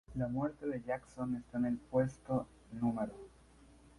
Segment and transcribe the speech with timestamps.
[0.15, 3.07] La muerte de Jackson está en el puesto No.